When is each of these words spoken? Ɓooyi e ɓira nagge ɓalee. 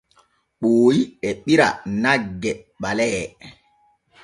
Ɓooyi 0.59 1.01
e 1.27 1.29
ɓira 1.43 1.67
nagge 2.01 2.51
ɓalee. 2.81 3.25